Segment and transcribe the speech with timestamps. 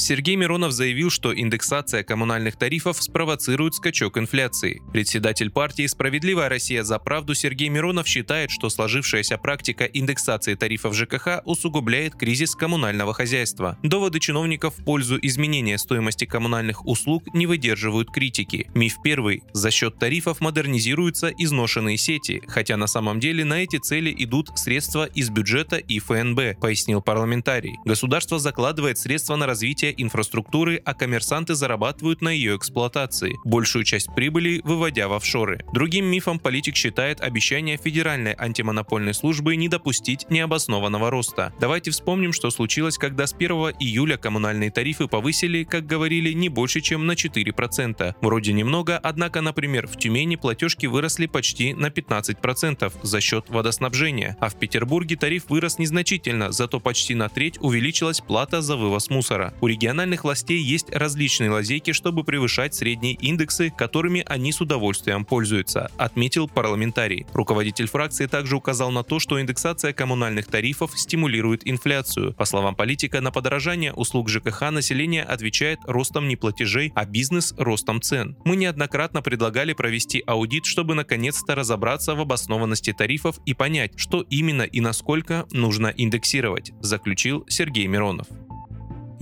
[0.00, 4.80] Сергей Миронов заявил, что индексация коммунальных тарифов спровоцирует скачок инфляции.
[4.92, 11.42] Председатель партии «Справедливая Россия за правду» Сергей Миронов считает, что сложившаяся практика индексации тарифов ЖКХ
[11.44, 13.76] усугубляет кризис коммунального хозяйства.
[13.82, 18.70] Доводы чиновников в пользу изменения стоимости коммунальных услуг не выдерживают критики.
[18.74, 19.42] Миф первый.
[19.52, 25.04] За счет тарифов модернизируются изношенные сети, хотя на самом деле на эти цели идут средства
[25.04, 27.76] из бюджета и ФНБ, пояснил парламентарий.
[27.84, 34.60] Государство закладывает средства на развитие инфраструктуры, а коммерсанты зарабатывают на ее эксплуатации, большую часть прибыли
[34.64, 35.64] выводя в офшоры.
[35.72, 41.52] Другим мифом политик считает обещание Федеральной антимонопольной службы не допустить необоснованного роста.
[41.60, 46.80] Давайте вспомним, что случилось, когда с 1 июля коммунальные тарифы повысили, как говорили, не больше,
[46.80, 48.14] чем на 4%.
[48.20, 54.48] Вроде немного, однако, например, в Тюмени платежки выросли почти на 15% за счет водоснабжения, а
[54.48, 59.54] в Петербурге тариф вырос незначительно, зато почти на треть увеличилась плата за вывоз мусора.
[59.60, 65.90] У региональных властей есть различные лазейки, чтобы превышать средние индексы, которыми они с удовольствием пользуются,
[65.96, 67.26] отметил парламентарий.
[67.32, 72.34] Руководитель фракции также указал на то, что индексация коммунальных тарифов стимулирует инфляцию.
[72.34, 78.02] По словам политика, на подорожание услуг ЖКХ население отвечает ростом не платежей, а бизнес– ростом
[78.02, 78.36] цен.
[78.44, 84.62] Мы неоднократно предлагали провести аудит, чтобы наконец-то разобраться в обоснованности тарифов и понять, что именно
[84.62, 88.26] и насколько нужно индексировать, заключил Сергей Миронов.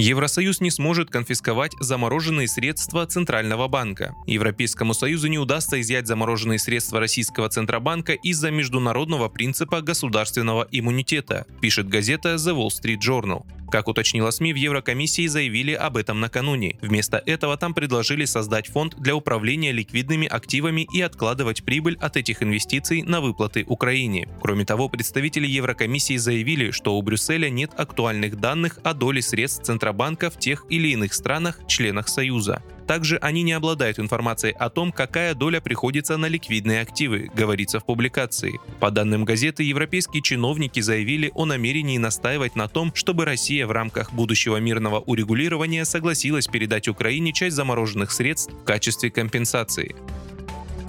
[0.01, 4.15] Евросоюз не сможет конфисковать замороженные средства Центрального банка.
[4.29, 11.89] Европейскому Союзу не удастся изъять замороженные средства российского Центробанка из-за международного принципа государственного иммунитета, пишет
[11.89, 13.45] газета The Wall Street Journal.
[13.71, 16.79] Как уточнила СМИ, в Еврокомиссии заявили об этом накануне.
[16.81, 22.43] Вместо этого там предложили создать фонд для управления ликвидными активами и откладывать прибыль от этих
[22.43, 24.29] инвестиций на выплаты Украине.
[24.41, 30.31] Кроме того, представители Еврокомиссии заявили, что у Брюсселя нет актуальных данных о доле средств Центробанка
[30.31, 32.63] в тех или иных странах-членах Союза.
[32.89, 37.85] Также они не обладают информацией о том, какая доля приходится на ликвидные активы, говорится в
[37.85, 38.59] публикации.
[38.81, 44.15] По данным газеты, европейские чиновники заявили о намерении настаивать на том, чтобы Россия в рамках
[44.15, 49.95] будущего мирного урегулирования согласилась передать Украине часть замороженных средств в качестве компенсации.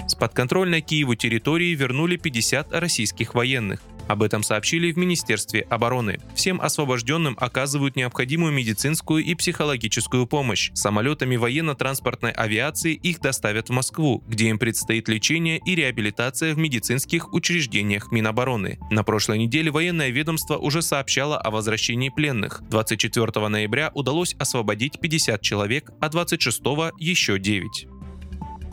[0.07, 3.81] С подконтрольной Киеву территории вернули 50 российских военных.
[4.09, 6.17] Об этом сообщили в Министерстве обороны.
[6.33, 10.71] Всем освобожденным оказывают необходимую медицинскую и психологическую помощь.
[10.73, 17.31] Самолетами военно-транспортной авиации их доставят в Москву, где им предстоит лечение и реабилитация в медицинских
[17.33, 18.79] учреждениях Минобороны.
[18.89, 22.63] На прошлой неделе военное ведомство уже сообщало о возвращении пленных.
[22.67, 26.61] 24 ноября удалось освободить 50 человек, а 26
[26.97, 27.87] еще 9.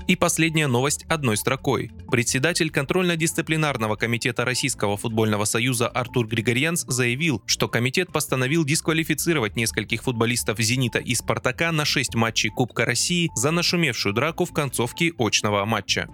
[0.08, 1.90] И последняя новость одной строкой.
[2.10, 10.58] Председатель контрольно-дисциплинарного комитета Российского футбольного союза Артур Григорьянс заявил, что комитет постановил дисквалифицировать нескольких футболистов
[10.60, 16.08] «Зенита» и «Спартака» на 6 матчей Кубка России за нашумевшую драку в концовке очного матча.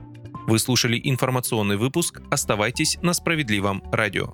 [0.47, 2.21] Вы слушали информационный выпуск.
[2.31, 4.33] Оставайтесь на справедливом радио.